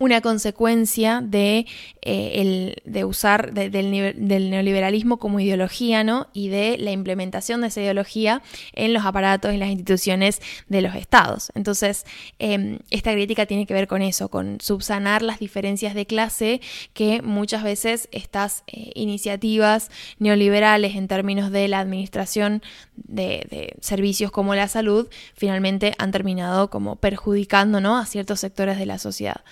una 0.00 0.22
consecuencia 0.22 1.20
de, 1.22 1.66
eh, 2.00 2.32
el, 2.36 2.82
de 2.90 3.04
usar 3.04 3.52
del, 3.52 3.90
neoliberalismo 3.90 5.18
como 5.18 5.40
ideología 5.40 6.02
¿no? 6.04 6.28
y 6.32 6.48
de 6.48 6.78
la 6.78 6.90
implementación 6.90 7.60
de 7.60 7.66
esa 7.66 7.82
ideología 7.82 8.42
en 8.72 8.94
los 8.94 9.04
aparatos 9.04 9.52
y 9.52 9.58
las 9.58 9.68
instituciones 9.68 10.40
de 10.68 10.80
los 10.80 10.94
estados. 10.94 11.52
Entonces, 11.54 12.06
em, 12.38 12.78
esta 12.90 13.12
crítica 13.12 13.44
tiene 13.44 13.66
que 13.66 13.74
ver 13.74 13.86
con 13.86 14.00
eso, 14.00 14.30
con 14.30 14.58
subsanar 14.62 15.20
las 15.20 15.38
diferencias 15.38 15.94
de 15.94 16.06
clase 16.06 16.62
que 16.94 17.20
muchas 17.20 17.62
veces 17.62 18.08
estas 18.10 18.64
eh, 18.68 18.92
iniciativas 18.94 19.90
neoliberales 20.18 20.96
en 20.96 21.08
términos 21.08 21.50
de 21.50 21.68
la 21.68 21.78
administración 21.78 22.62
de, 22.96 23.46
de, 23.50 23.76
servicios 23.82 24.30
como 24.30 24.54
la 24.54 24.66
salud 24.68 25.08
finalmente 25.34 25.92
han 25.98 26.10
terminado 26.10 26.70
como 26.70 26.96
perjudicando 26.96 27.82
¿no? 27.82 27.98
a 27.98 28.06
ciertos 28.06 28.40
sectores 28.40 28.78
de 28.78 28.86
la 28.86 28.98
sociedad. 28.98 29.42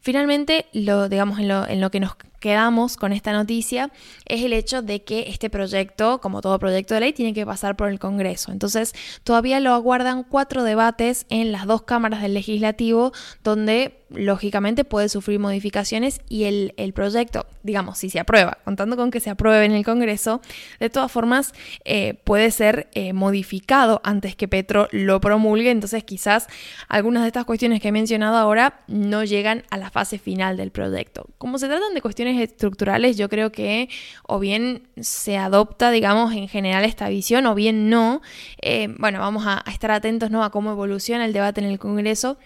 Finalmente, 0.00 0.66
lo, 0.72 1.08
digamos, 1.08 1.38
en 1.38 1.48
lo, 1.48 1.66
en 1.66 1.80
lo 1.80 1.90
que 1.90 2.00
nos 2.00 2.16
quedamos 2.40 2.96
con 2.96 3.12
esta 3.12 3.32
noticia 3.32 3.90
es 4.24 4.42
el 4.42 4.52
hecho 4.52 4.82
de 4.82 5.02
que 5.02 5.28
este 5.28 5.50
proyecto, 5.50 6.20
como 6.20 6.40
todo 6.40 6.58
proyecto 6.58 6.94
de 6.94 7.00
ley, 7.00 7.12
tiene 7.12 7.34
que 7.34 7.46
pasar 7.46 7.76
por 7.76 7.88
el 7.88 7.98
Congreso. 7.98 8.52
Entonces, 8.52 8.94
todavía 9.24 9.60
lo 9.60 9.72
aguardan 9.72 10.24
cuatro 10.24 10.62
debates 10.62 11.26
en 11.28 11.52
las 11.52 11.66
dos 11.66 11.82
cámaras 11.82 12.22
del 12.22 12.34
legislativo, 12.34 13.12
donde 13.42 13.98
lógicamente 14.10 14.84
puede 14.84 15.08
sufrir 15.08 15.38
modificaciones 15.38 16.20
y 16.28 16.44
el, 16.44 16.92
proyecto, 16.94 17.46
digamos, 17.62 17.98
si 17.98 18.10
se 18.10 18.18
aprueba, 18.18 18.58
contando 18.64 18.96
con 18.96 19.10
que 19.10 19.20
se 19.20 19.30
apruebe 19.30 19.64
en 19.64 19.72
el 19.72 19.84
Congreso, 19.84 20.40
de 20.80 20.90
todas 20.90 21.12
formas 21.12 21.52
eh, 21.84 22.14
puede 22.24 22.50
ser 22.50 22.88
eh, 22.92 23.12
modificado 23.12 24.00
antes 24.04 24.34
que 24.34 24.48
Petro 24.48 24.88
lo 24.92 25.20
promulgue. 25.20 25.70
Entonces, 25.70 26.04
quizás 26.04 26.46
algunas 26.88 27.22
de 27.22 27.28
estas 27.28 27.44
cuestiones 27.44 27.80
que 27.80 27.88
he 27.88 27.92
mencionado 27.92 28.36
ahora 28.36 28.80
no 28.86 29.24
llegan 29.24 29.64
a 29.70 29.76
la 29.76 29.90
fase 29.90 30.18
final 30.18 30.56
del 30.56 30.70
proyecto. 30.70 31.26
Como 31.38 31.58
se 31.58 31.68
tratan 31.68 31.94
de 31.94 32.00
cuestiones 32.00 32.27
estructurales, 32.36 33.16
yo 33.16 33.28
creo 33.28 33.50
que 33.52 33.88
o 34.26 34.38
bien 34.38 34.88
se 35.00 35.36
adopta, 35.38 35.90
digamos, 35.90 36.34
en 36.34 36.48
general 36.48 36.84
esta 36.84 37.08
visión, 37.08 37.46
o 37.46 37.54
bien 37.54 37.88
no. 37.88 38.20
Eh, 38.60 38.88
bueno, 38.98 39.20
vamos 39.20 39.46
a, 39.46 39.62
a 39.64 39.70
estar 39.70 39.90
atentos 39.90 40.30
¿no? 40.30 40.44
a 40.44 40.50
cómo 40.50 40.72
evoluciona 40.72 41.24
el 41.24 41.32
debate 41.32 41.60
en 41.60 41.66
el 41.68 41.78
Congreso 41.78 42.38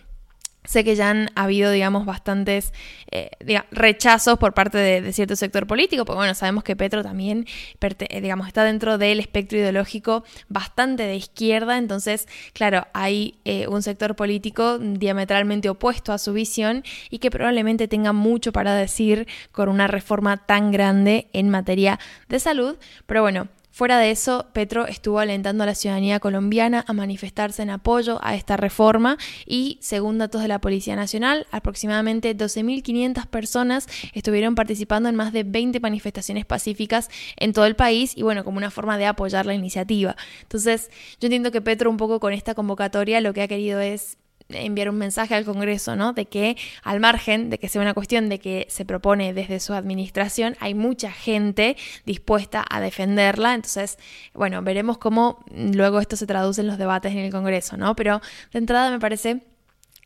Sé 0.64 0.84
que 0.84 0.94
ya 0.94 1.10
han 1.10 1.28
habido, 1.34 1.72
digamos, 1.72 2.06
bastantes 2.06 2.72
eh, 3.10 3.30
rechazos 3.72 4.38
por 4.38 4.54
parte 4.54 4.78
de, 4.78 5.12
cierto 5.12 5.34
sector 5.34 5.66
político, 5.66 6.04
porque 6.04 6.18
bueno, 6.18 6.34
sabemos 6.34 6.62
que 6.62 6.76
Petro 6.76 7.02
también, 7.02 7.46
eh, 7.80 8.20
digamos, 8.20 8.46
está 8.46 8.62
dentro 8.62 8.96
del 8.96 9.18
espectro 9.18 9.58
ideológico 9.58 10.24
bastante 10.48 11.02
de 11.02 11.16
izquierda, 11.16 11.78
entonces, 11.78 12.28
claro, 12.52 12.86
hay 12.92 13.40
eh, 13.44 13.66
un 13.66 13.82
sector 13.82 14.14
político 14.14 14.78
diametralmente 14.78 15.68
opuesto 15.68 16.12
a 16.12 16.18
su 16.18 16.32
visión 16.32 16.84
y 17.10 17.18
que 17.18 17.30
probablemente 17.30 17.88
tenga 17.88 18.12
mucho 18.12 18.52
para 18.52 18.74
decir 18.74 19.26
con 19.50 19.68
una 19.68 19.88
reforma 19.88 20.36
tan 20.36 20.70
grande 20.70 21.28
en 21.32 21.48
materia 21.48 21.98
de 22.28 22.38
salud, 22.38 22.76
pero 23.06 23.22
bueno, 23.22 23.48
Fuera 23.74 23.98
de 23.98 24.10
eso, 24.10 24.48
Petro 24.52 24.86
estuvo 24.86 25.18
alentando 25.18 25.62
a 25.62 25.66
la 25.66 25.74
ciudadanía 25.74 26.20
colombiana 26.20 26.84
a 26.86 26.92
manifestarse 26.92 27.62
en 27.62 27.70
apoyo 27.70 28.18
a 28.22 28.34
esta 28.34 28.58
reforma 28.58 29.16
y, 29.46 29.78
según 29.80 30.18
datos 30.18 30.42
de 30.42 30.48
la 30.48 30.60
Policía 30.60 30.94
Nacional, 30.94 31.46
aproximadamente 31.50 32.36
12.500 32.36 33.26
personas 33.28 33.88
estuvieron 34.12 34.56
participando 34.56 35.08
en 35.08 35.16
más 35.16 35.32
de 35.32 35.44
20 35.44 35.80
manifestaciones 35.80 36.44
pacíficas 36.44 37.08
en 37.38 37.54
todo 37.54 37.64
el 37.64 37.74
país 37.74 38.12
y, 38.14 38.20
bueno, 38.20 38.44
como 38.44 38.58
una 38.58 38.70
forma 38.70 38.98
de 38.98 39.06
apoyar 39.06 39.46
la 39.46 39.54
iniciativa. 39.54 40.16
Entonces, 40.42 40.90
yo 41.18 41.28
entiendo 41.28 41.50
que 41.50 41.62
Petro 41.62 41.88
un 41.88 41.96
poco 41.96 42.20
con 42.20 42.34
esta 42.34 42.54
convocatoria 42.54 43.22
lo 43.22 43.32
que 43.32 43.40
ha 43.40 43.48
querido 43.48 43.80
es 43.80 44.18
enviar 44.54 44.90
un 44.90 44.96
mensaje 44.96 45.34
al 45.34 45.44
Congreso, 45.44 45.96
¿no? 45.96 46.12
De 46.12 46.26
que 46.26 46.56
al 46.82 47.00
margen 47.00 47.50
de 47.50 47.58
que 47.58 47.68
sea 47.68 47.82
una 47.82 47.94
cuestión 47.94 48.28
de 48.28 48.38
que 48.38 48.66
se 48.68 48.84
propone 48.84 49.32
desde 49.32 49.60
su 49.60 49.74
administración, 49.74 50.56
hay 50.60 50.74
mucha 50.74 51.10
gente 51.10 51.76
dispuesta 52.04 52.64
a 52.68 52.80
defenderla. 52.80 53.54
Entonces, 53.54 53.98
bueno, 54.34 54.62
veremos 54.62 54.98
cómo 54.98 55.44
luego 55.50 56.00
esto 56.00 56.16
se 56.16 56.26
traduce 56.26 56.60
en 56.60 56.66
los 56.66 56.78
debates 56.78 57.12
en 57.12 57.18
el 57.18 57.32
Congreso, 57.32 57.76
¿no? 57.76 57.96
Pero 57.96 58.20
de 58.52 58.58
entrada 58.58 58.90
me 58.90 58.98
parece 58.98 59.42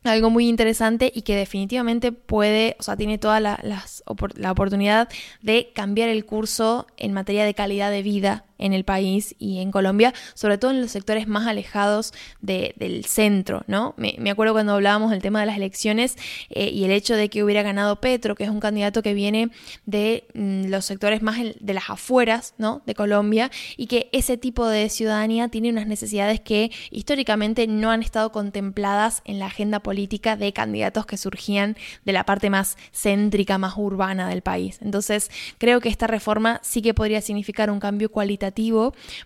algo 0.04 0.30
muy 0.30 0.48
interesante 0.48 1.10
y 1.14 1.22
que 1.22 1.36
definitivamente 1.36 2.12
puede, 2.12 2.76
o 2.78 2.82
sea, 2.82 2.96
tiene 2.96 3.18
toda 3.18 3.40
la, 3.40 3.58
la 3.62 4.52
oportunidad 4.52 5.08
de 5.42 5.72
cambiar 5.74 6.08
el 6.08 6.24
curso 6.24 6.86
en 6.96 7.12
materia 7.12 7.44
de 7.44 7.54
calidad 7.54 7.90
de 7.90 8.02
vida 8.02 8.44
en 8.58 8.72
el 8.72 8.84
país 8.84 9.34
y 9.38 9.60
en 9.60 9.70
Colombia, 9.70 10.14
sobre 10.34 10.58
todo 10.58 10.70
en 10.70 10.80
los 10.80 10.90
sectores 10.90 11.26
más 11.26 11.46
alejados 11.46 12.12
del 12.40 13.04
centro, 13.04 13.62
¿no? 13.66 13.94
Me, 13.96 14.30
acuerdo 14.30 14.52
cuando 14.52 14.74
hablábamos 14.74 15.10
del 15.10 15.22
tema 15.22 15.40
de 15.40 15.46
las 15.46 15.56
elecciones 15.56 16.16
eh, 16.50 16.70
y 16.70 16.84
el 16.84 16.90
hecho 16.90 17.14
de 17.14 17.28
que 17.28 17.42
hubiera 17.42 17.62
ganado 17.62 18.00
Petro, 18.00 18.34
que 18.34 18.44
es 18.44 18.50
un 18.50 18.60
candidato 18.60 19.02
que 19.02 19.14
viene 19.14 19.50
de 19.84 20.26
mm, 20.34 20.66
los 20.66 20.84
sectores 20.84 21.22
más 21.22 21.38
de 21.38 21.74
las 21.74 21.90
afueras, 21.90 22.54
¿no? 22.58 22.82
De 22.86 22.94
Colombia 22.94 23.50
y 23.76 23.86
que 23.86 24.08
ese 24.12 24.36
tipo 24.36 24.66
de 24.66 24.88
ciudadanía 24.88 25.48
tiene 25.48 25.70
unas 25.70 25.86
necesidades 25.86 26.40
que 26.40 26.70
históricamente 26.90 27.66
no 27.66 27.90
han 27.90 28.02
estado 28.02 28.32
contempladas 28.32 29.22
en 29.24 29.38
la 29.38 29.46
agenda 29.46 29.80
política 29.80 30.36
de 30.36 30.52
candidatos 30.52 31.06
que 31.06 31.16
surgían 31.16 31.76
de 32.04 32.12
la 32.12 32.24
parte 32.24 32.50
más 32.50 32.76
céntrica, 32.92 33.58
más 33.58 33.74
urbana 33.76 34.28
del 34.28 34.42
país. 34.42 34.78
Entonces, 34.82 35.30
creo 35.58 35.80
que 35.80 35.88
esta 35.88 36.06
reforma 36.06 36.60
sí 36.62 36.82
que 36.82 36.94
podría 36.94 37.20
significar 37.20 37.70
un 37.70 37.80
cambio 37.80 38.10
cualitativo 38.10 38.45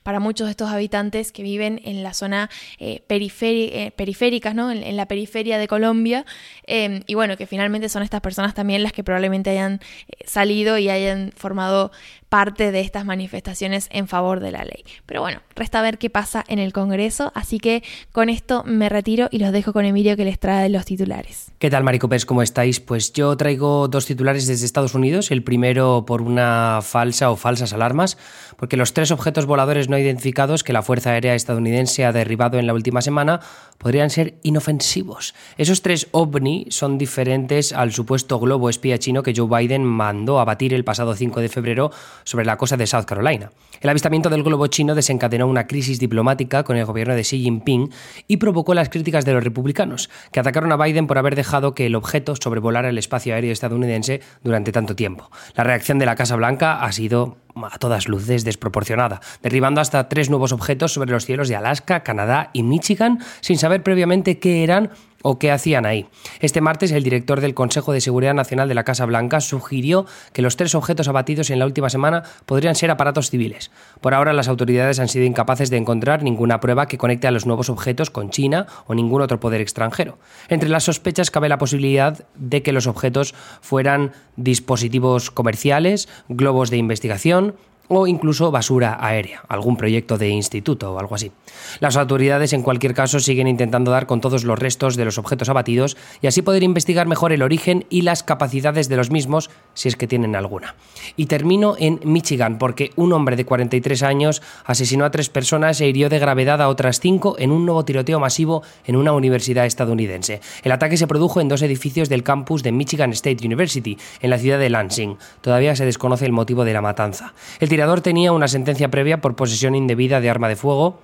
para 0.02 0.20
muchos 0.20 0.46
de 0.46 0.52
estos 0.52 0.70
habitantes 0.70 1.32
que 1.32 1.42
viven 1.42 1.80
en 1.84 2.02
la 2.02 2.14
zona 2.14 2.50
eh, 2.78 3.02
eh 3.08 3.90
periférica, 3.96 4.54
¿no? 4.54 4.70
en, 4.70 4.96
la 4.96 5.06
periferia 5.06 5.58
de 5.58 5.68
Colombia. 5.68 6.24
Em, 6.66 7.02
y 7.06 7.14
bueno, 7.14 7.36
que 7.36 7.46
finalmente 7.46 7.88
son 7.88 8.02
estas 8.02 8.20
personas 8.20 8.54
también 8.54 8.82
las 8.82 8.92
que 8.92 9.04
probablemente 9.04 9.50
hayan 9.50 9.80
eh, 10.08 10.24
salido 10.26 10.78
y 10.78 10.88
hayan 10.88 11.32
formado 11.36 11.90
parte 12.30 12.72
de 12.72 12.80
estas 12.80 13.04
manifestaciones 13.04 13.88
en 13.90 14.08
favor 14.08 14.40
de 14.40 14.52
la 14.52 14.64
ley. 14.64 14.84
Pero 15.04 15.20
bueno, 15.20 15.42
resta 15.54 15.82
ver 15.82 15.99
qué 15.99 16.08
pasa 16.08 16.44
en 16.49 16.58
el 16.58 16.72
Congreso, 16.72 17.32
así 17.34 17.58
que 17.58 17.82
con 18.12 18.30
esto 18.30 18.62
me 18.64 18.88
retiro 18.88 19.28
y 19.30 19.38
los 19.38 19.52
dejo 19.52 19.75
con 19.75 19.84
Emilio 19.84 20.16
que 20.16 20.25
les 20.25 20.38
trae 20.38 20.70
los 20.70 20.87
titulares. 20.87 21.50
¿Qué 21.58 21.68
tal, 21.68 21.84
Maricopes? 21.84 22.25
¿Cómo 22.25 22.42
estáis? 22.42 22.80
Pues 22.80 23.12
yo 23.12 23.37
traigo 23.37 23.88
dos 23.88 24.06
titulares 24.06 24.46
desde 24.46 24.64
Estados 24.64 24.94
Unidos, 24.94 25.30
el 25.30 25.42
primero 25.42 26.04
por 26.06 26.22
una 26.22 26.80
falsa 26.82 27.30
o 27.30 27.37
falsas 27.37 27.72
alarmas, 27.72 28.16
porque 28.56 28.76
los 28.76 28.94
tres 28.94 29.10
objetos 29.10 29.44
voladores 29.44 29.88
no 29.88 29.99
identificados 29.99 30.62
que 30.62 30.72
la 30.72 30.82
Fuerza 30.82 31.10
Aérea 31.10 31.34
estadounidense 31.34 32.04
ha 32.04 32.12
derribado 32.12 32.58
en 32.58 32.66
la 32.66 32.75
última 32.75 33.02
semana 33.02 33.40
podrían 33.76 34.10
ser 34.10 34.34
inofensivos. 34.42 35.34
Esos 35.56 35.82
tres 35.82 36.08
ovni 36.12 36.66
son 36.70 36.96
diferentes 36.96 37.72
al 37.72 37.92
supuesto 37.92 38.38
globo 38.38 38.68
espía 38.68 38.99
chino 38.99 39.22
que 39.22 39.34
Joe 39.34 39.49
Biden 39.49 39.84
mandó 39.84 40.38
a 40.38 40.44
batir 40.44 40.75
el 40.75 40.84
pasado 40.84 41.14
5 41.14 41.40
de 41.40 41.49
febrero 41.49 41.90
sobre 42.24 42.44
la 42.44 42.56
costa 42.56 42.76
de 42.76 42.86
South 42.86 43.04
Carolina. 43.04 43.50
El 43.80 43.88
avistamiento 43.88 44.28
del 44.28 44.42
globo 44.42 44.66
chino 44.66 44.94
desencadenó 44.94 45.46
una 45.46 45.66
crisis 45.66 45.98
diplomática 45.98 46.64
con 46.64 46.76
el 46.76 46.84
gobierno 46.84 47.14
de 47.14 47.22
Xi 47.22 47.42
Jinping 47.42 47.90
y 48.28 48.36
provocó 48.36 48.74
las 48.74 48.90
críticas 48.90 49.24
de 49.24 49.32
los 49.32 49.42
republicanos, 49.42 50.10
que 50.32 50.40
atacaron 50.40 50.72
a 50.72 50.76
Biden 50.76 51.06
por 51.06 51.18
haber 51.18 51.34
dejado 51.34 51.74
que 51.74 51.86
el 51.86 51.94
objeto 51.94 52.34
sobrevolara 52.36 52.90
el 52.90 52.98
espacio 52.98 53.34
aéreo 53.34 53.52
estadounidense 53.52 54.20
durante 54.42 54.72
tanto 54.72 54.94
tiempo. 54.94 55.30
La 55.54 55.64
reacción 55.64 55.98
de 55.98 56.06
la 56.06 56.16
Casa 56.16 56.36
Blanca 56.36 56.82
ha 56.82 56.92
sido 56.92 57.38
a 57.54 57.78
todas 57.78 58.08
luces 58.08 58.44
desproporcionada, 58.44 59.20
derribando 59.42 59.80
hasta 59.80 60.08
tres 60.08 60.30
nuevos 60.30 60.52
objetos 60.52 60.92
sobre 60.92 61.10
los 61.10 61.24
cielos 61.24 61.48
de 61.48 61.56
Alaska, 61.56 62.02
Canadá 62.02 62.50
y 62.52 62.62
Michigan 62.62 63.18
sin 63.40 63.58
saber 63.58 63.82
previamente 63.82 64.38
qué 64.38 64.62
eran 64.62 64.90
o 65.22 65.38
qué 65.38 65.50
hacían 65.50 65.86
ahí. 65.86 66.06
Este 66.40 66.60
martes, 66.60 66.92
el 66.92 67.02
director 67.02 67.40
del 67.40 67.54
Consejo 67.54 67.92
de 67.92 68.00
Seguridad 68.00 68.34
Nacional 68.34 68.68
de 68.68 68.74
la 68.74 68.84
Casa 68.84 69.06
Blanca 69.06 69.40
sugirió 69.40 70.06
que 70.32 70.42
los 70.42 70.56
tres 70.56 70.74
objetos 70.74 71.08
abatidos 71.08 71.50
en 71.50 71.58
la 71.58 71.66
última 71.66 71.90
semana 71.90 72.22
podrían 72.46 72.74
ser 72.74 72.90
aparatos 72.90 73.30
civiles. 73.30 73.70
Por 74.00 74.14
ahora, 74.14 74.32
las 74.32 74.48
autoridades 74.48 74.98
han 74.98 75.08
sido 75.08 75.24
incapaces 75.24 75.70
de 75.70 75.76
encontrar 75.76 76.22
ninguna 76.22 76.60
prueba 76.60 76.86
que 76.86 76.98
conecte 76.98 77.26
a 77.26 77.30
los 77.30 77.46
nuevos 77.46 77.70
objetos 77.70 78.10
con 78.10 78.30
China 78.30 78.66
o 78.86 78.94
ningún 78.94 79.22
otro 79.22 79.40
poder 79.40 79.60
extranjero. 79.60 80.18
Entre 80.48 80.68
las 80.68 80.84
sospechas 80.84 81.30
cabe 81.30 81.48
la 81.48 81.58
posibilidad 81.58 82.24
de 82.34 82.62
que 82.62 82.72
los 82.72 82.86
objetos 82.86 83.34
fueran 83.60 84.12
dispositivos 84.36 85.30
comerciales, 85.30 86.08
globos 86.28 86.70
de 86.70 86.76
investigación, 86.78 87.54
o 87.92 88.06
incluso 88.06 88.52
basura 88.52 88.97
aérea, 89.00 89.42
algún 89.49 89.76
proyecto 89.76 90.16
de 90.16 90.28
instituto 90.28 90.94
o 90.94 90.99
algo 91.00 91.16
así. 91.16 91.32
Las 91.80 91.97
autoridades 91.97 92.52
en 92.52 92.62
cualquier 92.62 92.94
caso 92.94 93.18
siguen 93.18 93.49
intentando 93.49 93.90
dar 93.90 94.06
con 94.06 94.20
todos 94.20 94.44
los 94.44 94.56
restos 94.56 94.94
de 94.94 95.04
los 95.04 95.18
objetos 95.18 95.49
abatidos 95.49 95.97
y 96.23 96.28
así 96.28 96.40
poder 96.40 96.62
investigar 96.62 97.09
mejor 97.09 97.32
el 97.32 97.42
origen 97.42 97.87
y 97.90 98.02
las 98.02 98.23
capacidades 98.23 98.88
de 98.88 98.97
los 98.97 99.11
mismos 99.11 99.50
si 99.75 99.88
es 99.88 99.97
que 99.97 100.06
tienen 100.06 100.37
alguna. 100.37 100.76
Y 101.16 101.26
termino 101.26 101.75
en 101.78 101.99
Michigan 102.04 102.59
porque 102.59 102.92
un 102.94 103.12
hombre 103.12 103.35
de 103.35 103.44
43 103.44 104.04
años 104.04 104.40
asesinó 104.64 105.04
a 105.04 105.11
tres 105.11 105.28
personas 105.28 105.80
e 105.80 105.88
hirió 105.88 106.09
de 106.09 106.20
gravedad 106.20 106.62
a 106.62 106.68
otras 106.68 107.00
cinco 107.00 107.35
en 107.40 107.50
un 107.50 107.66
nuevo 107.66 107.85
tiroteo 107.85 108.20
masivo 108.20 108.62
en 108.85 108.94
una 108.94 109.12
universidad 109.12 109.66
estadounidense. 109.66 110.40
El 110.62 110.70
ataque 110.70 110.97
se 110.97 111.09
produjo 111.09 111.40
en 111.40 111.49
dos 111.49 111.62
edificios 111.62 112.09
del 112.09 112.23
campus 112.23 112.62
de 112.62 112.70
Michigan 112.70 113.11
State 113.11 113.44
University, 113.44 113.99
en 114.20 114.30
la 114.30 114.38
ciudad 114.38 114.61
de 114.61 114.70
Lansing. 114.70 115.16
Todavía 115.40 115.75
se 115.75 115.85
desconoce 115.85 116.25
el 116.25 116.32
motivo 116.32 116.64
de 116.64 116.73
la 116.73 116.82
matanza. 116.82 117.35
Tirador 117.80 118.02
tenía 118.02 118.30
una 118.32 118.46
sentencia 118.46 118.90
previa 118.90 119.22
por 119.22 119.37
posesión 119.37 119.75
indebida 119.75 120.20
de 120.20 120.28
arma 120.28 120.50
de 120.50 120.56
fuego, 120.56 120.99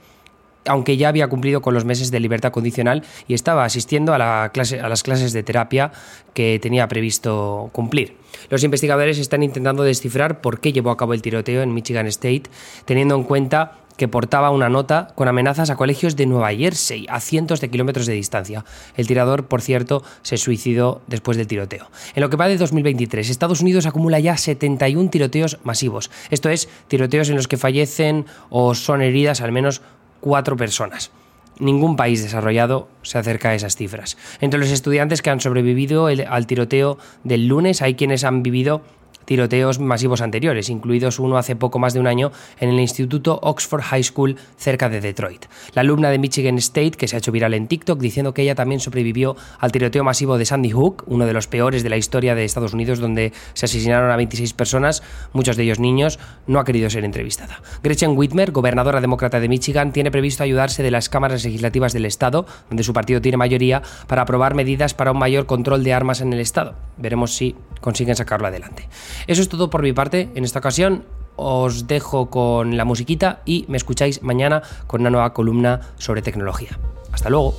aunque 0.66 0.96
ya 0.96 1.08
había 1.08 1.28
cumplido 1.28 1.60
con 1.60 1.74
los 1.74 1.84
meses 1.84 2.10
de 2.10 2.20
libertad 2.20 2.52
condicional 2.52 3.04
y 3.28 3.34
estaba 3.34 3.64
asistiendo 3.64 4.14
a, 4.14 4.18
la 4.18 4.50
clase, 4.52 4.80
a 4.80 4.88
las 4.88 5.02
clases 5.02 5.32
de 5.32 5.42
terapia 5.42 5.92
que 6.34 6.58
tenía 6.60 6.88
previsto 6.88 7.70
cumplir. 7.72 8.16
Los 8.50 8.62
investigadores 8.64 9.18
están 9.18 9.42
intentando 9.42 9.82
descifrar 9.82 10.40
por 10.40 10.60
qué 10.60 10.72
llevó 10.72 10.90
a 10.90 10.96
cabo 10.96 11.14
el 11.14 11.22
tiroteo 11.22 11.62
en 11.62 11.74
Michigan 11.74 12.06
State, 12.06 12.44
teniendo 12.84 13.14
en 13.14 13.24
cuenta 13.24 13.72
que 13.96 14.08
portaba 14.08 14.50
una 14.50 14.68
nota 14.68 15.08
con 15.14 15.28
amenazas 15.28 15.70
a 15.70 15.76
colegios 15.76 16.16
de 16.16 16.26
Nueva 16.26 16.52
Jersey, 16.52 17.06
a 17.08 17.20
cientos 17.20 17.60
de 17.60 17.70
kilómetros 17.70 18.06
de 18.06 18.12
distancia. 18.12 18.64
El 18.96 19.06
tirador, 19.06 19.46
por 19.46 19.62
cierto, 19.62 20.02
se 20.22 20.36
suicidó 20.36 21.02
después 21.06 21.36
del 21.36 21.46
tiroteo. 21.46 21.90
En 22.14 22.20
lo 22.20 22.30
que 22.30 22.36
va 22.36 22.48
de 22.48 22.58
2023, 22.58 23.28
Estados 23.28 23.60
Unidos 23.60 23.86
acumula 23.86 24.20
ya 24.20 24.36
71 24.36 25.10
tiroteos 25.10 25.58
masivos. 25.64 26.10
Esto 26.30 26.50
es, 26.50 26.68
tiroteos 26.88 27.28
en 27.30 27.36
los 27.36 27.48
que 27.48 27.56
fallecen 27.56 28.26
o 28.50 28.74
son 28.74 29.02
heridas 29.02 29.40
al 29.40 29.52
menos 29.52 29.82
cuatro 30.26 30.56
personas. 30.56 31.12
Ningún 31.60 31.94
país 31.94 32.20
desarrollado 32.20 32.88
se 33.02 33.16
acerca 33.16 33.50
a 33.50 33.54
esas 33.54 33.76
cifras. 33.76 34.18
Entre 34.40 34.58
los 34.58 34.72
estudiantes 34.72 35.22
que 35.22 35.30
han 35.30 35.40
sobrevivido 35.40 36.06
al 36.06 36.46
tiroteo 36.48 36.98
del 37.22 37.46
lunes 37.46 37.80
hay 37.80 37.94
quienes 37.94 38.24
han 38.24 38.42
vivido 38.42 38.82
tiroteos 39.26 39.78
masivos 39.78 40.22
anteriores, 40.22 40.70
incluidos 40.70 41.18
uno 41.18 41.36
hace 41.36 41.56
poco 41.56 41.78
más 41.78 41.92
de 41.92 42.00
un 42.00 42.06
año 42.06 42.32
en 42.58 42.70
el 42.70 42.80
Instituto 42.80 43.38
Oxford 43.42 43.82
High 43.82 44.04
School 44.04 44.36
cerca 44.56 44.88
de 44.88 45.02
Detroit. 45.02 45.44
La 45.74 45.82
alumna 45.82 46.08
de 46.08 46.18
Michigan 46.18 46.56
State, 46.56 46.92
que 46.92 47.08
se 47.08 47.16
ha 47.16 47.18
hecho 47.18 47.32
viral 47.32 47.52
en 47.52 47.68
TikTok 47.68 48.00
diciendo 48.00 48.32
que 48.32 48.42
ella 48.42 48.54
también 48.54 48.80
sobrevivió 48.80 49.36
al 49.58 49.72
tiroteo 49.72 50.04
masivo 50.04 50.38
de 50.38 50.46
Sandy 50.46 50.70
Hook, 50.70 51.04
uno 51.06 51.26
de 51.26 51.34
los 51.34 51.46
peores 51.46 51.82
de 51.82 51.90
la 51.90 51.96
historia 51.98 52.34
de 52.34 52.44
Estados 52.44 52.72
Unidos, 52.72 52.98
donde 52.98 53.32
se 53.52 53.66
asesinaron 53.66 54.10
a 54.10 54.16
26 54.16 54.54
personas, 54.54 55.02
muchos 55.32 55.56
de 55.56 55.64
ellos 55.64 55.80
niños, 55.80 56.18
no 56.46 56.60
ha 56.60 56.64
querido 56.64 56.88
ser 56.88 57.04
entrevistada. 57.04 57.60
Gretchen 57.82 58.16
Whitmer, 58.16 58.52
gobernadora 58.52 59.00
demócrata 59.00 59.40
de 59.40 59.48
Michigan, 59.48 59.92
tiene 59.92 60.10
previsto 60.10 60.42
ayudarse 60.42 60.82
de 60.82 60.90
las 60.90 61.08
cámaras 61.08 61.44
legislativas 61.44 61.92
del 61.92 62.06
Estado, 62.06 62.46
donde 62.68 62.84
su 62.84 62.92
partido 62.92 63.20
tiene 63.20 63.36
mayoría, 63.36 63.82
para 64.06 64.22
aprobar 64.22 64.54
medidas 64.54 64.94
para 64.94 65.12
un 65.12 65.18
mayor 65.18 65.46
control 65.46 65.82
de 65.82 65.92
armas 65.92 66.20
en 66.20 66.32
el 66.32 66.40
Estado. 66.40 66.74
Veremos 66.96 67.34
si 67.34 67.56
consiguen 67.86 68.16
sacarlo 68.16 68.48
adelante. 68.48 68.88
Eso 69.28 69.42
es 69.42 69.48
todo 69.48 69.70
por 69.70 69.80
mi 69.80 69.92
parte 69.92 70.28
en 70.34 70.42
esta 70.42 70.58
ocasión. 70.58 71.04
Os 71.36 71.86
dejo 71.86 72.30
con 72.30 72.76
la 72.76 72.84
musiquita 72.84 73.42
y 73.44 73.64
me 73.68 73.76
escucháis 73.76 74.24
mañana 74.24 74.60
con 74.88 75.02
una 75.02 75.10
nueva 75.10 75.32
columna 75.32 75.82
sobre 75.96 76.20
tecnología. 76.20 76.80
Hasta 77.12 77.30
luego. 77.30 77.54